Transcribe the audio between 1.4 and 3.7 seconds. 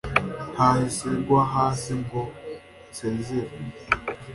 hasi ngo nsezere